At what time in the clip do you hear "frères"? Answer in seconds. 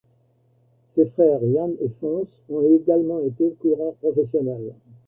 1.05-1.41